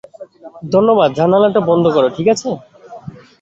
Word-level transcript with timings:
ধন্যবাদ 0.73 1.09
জানালাটা 1.19 1.61
বন্ধ 1.69 1.85
করো, 1.95 2.07
ঠিক 2.17 2.27
আছে? 2.33 2.49